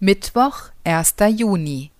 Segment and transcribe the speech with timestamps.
[0.00, 1.16] Mittwoch, 1.
[1.36, 1.90] Juni.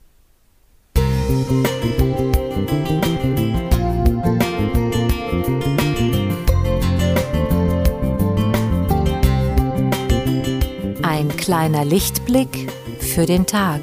[11.02, 13.80] Ein kleiner Lichtblick für den Tag.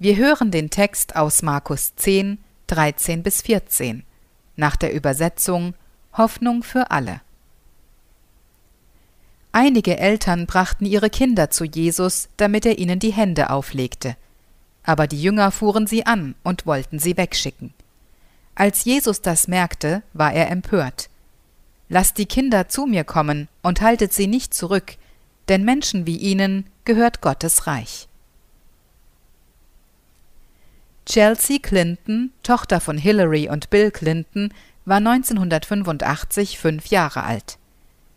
[0.00, 2.38] Wir hören den Text aus Markus 10,
[2.68, 4.04] 13 bis 14,
[4.54, 5.74] nach der Übersetzung
[6.16, 7.20] Hoffnung für alle.
[9.50, 14.16] Einige Eltern brachten ihre Kinder zu Jesus, damit er ihnen die Hände auflegte.
[14.84, 17.74] Aber die Jünger fuhren sie an und wollten sie wegschicken.
[18.54, 21.10] Als Jesus das merkte, war er empört.
[21.88, 24.94] Lasst die Kinder zu mir kommen und haltet sie nicht zurück,
[25.48, 28.07] denn Menschen wie ihnen gehört Gottes Reich.
[31.08, 34.52] Chelsea Clinton, Tochter von Hillary und Bill Clinton,
[34.84, 37.56] war 1985 fünf Jahre alt.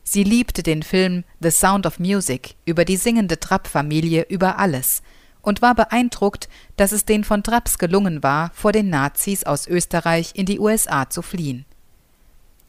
[0.04, 5.04] Sie liebte den Film The Sound of Music über die singende Trapp-Familie über alles
[5.42, 10.34] und war beeindruckt, dass es den von Trapps gelungen war, vor den Nazis aus Österreich
[10.36, 11.64] in die USA zu fliehen.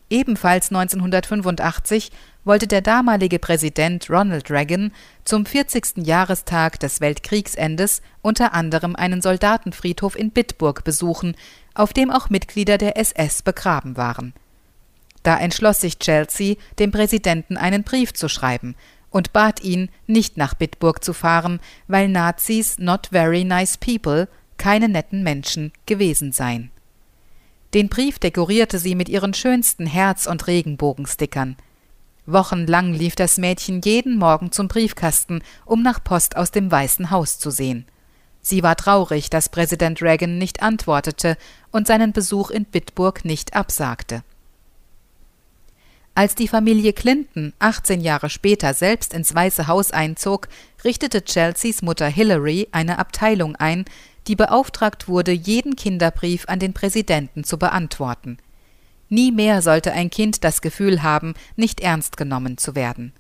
[0.09, 2.13] Ebenfalls 1985
[2.45, 4.93] wollte der damalige Präsident Ronald Reagan
[5.25, 6.07] zum 40.
[6.07, 11.37] Jahrestag des Weltkriegsendes unter anderem einen Soldatenfriedhof in Bitburg besuchen,
[11.75, 14.33] auf dem auch Mitglieder der SS begraben waren.
[15.23, 18.75] Da entschloss sich Chelsea, dem Präsidenten einen Brief zu schreiben
[19.11, 24.27] und bat ihn, nicht nach Bitburg zu fahren, weil Nazis not very nice people,
[24.57, 26.71] keine netten Menschen gewesen seien.
[27.75, 31.57] Den Brief dekorierte sie mit ihren schönsten Herz- und Regenbogenstickern.
[32.27, 37.39] Wochenlang lief das Mädchen jeden Morgen zum Briefkasten, um nach Post aus dem Weißen Haus
[37.39, 37.87] zu sehen.
[38.41, 41.37] Sie war traurig, dass Präsident Reagan nicht antwortete
[41.71, 44.23] und seinen Besuch in Bitburg nicht absagte.
[46.15, 50.49] Als die Familie Clinton 18 Jahre später selbst ins Weiße Haus einzog,
[50.85, 53.87] richtete Chelseas Mutter Hillary eine Abteilung ein,
[54.27, 58.39] die beauftragt wurde, jeden Kinderbrief an den Präsidenten zu beantworten.
[59.13, 63.13] Nie mehr sollte ein Kind das Gefühl haben, nicht ernst genommen zu werden.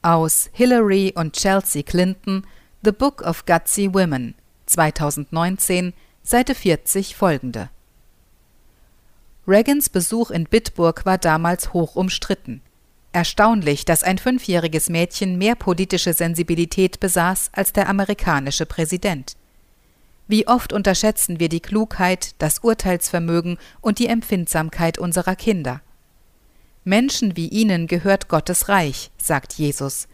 [0.00, 2.46] Aus Hillary und Chelsea Clinton
[2.82, 4.34] The Book of Gutsy Women
[4.64, 7.68] 2019 Seite 40 folgende
[9.46, 12.62] Reagans Besuch in Bitburg war damals hoch umstritten.
[13.12, 19.36] Erstaunlich, dass ein fünfjähriges Mädchen mehr politische Sensibilität besaß als der amerikanische Präsident.
[20.28, 25.80] Wie oft unterschätzen wir die Klugheit, das Urteilsvermögen und die Empfindsamkeit unserer Kinder.
[26.84, 30.08] Menschen wie ihnen gehört Gottes Reich, sagt Jesus,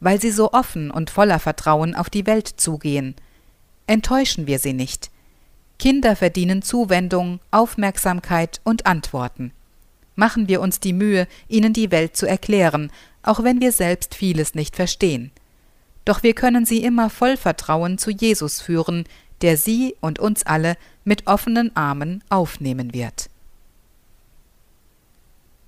[0.00, 3.14] weil sie so offen und voller Vertrauen auf die Welt zugehen.
[3.86, 5.10] Enttäuschen wir sie nicht.
[5.78, 9.52] Kinder verdienen Zuwendung, Aufmerksamkeit und Antworten.
[10.14, 12.90] Machen wir uns die Mühe, ihnen die Welt zu erklären,
[13.22, 15.30] auch wenn wir selbst vieles nicht verstehen.
[16.04, 19.04] Doch wir können sie immer voll Vertrauen zu Jesus führen,
[19.42, 23.28] der sie und uns alle mit offenen Armen aufnehmen wird.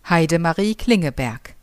[0.09, 1.55] Heidemarie Klingeberg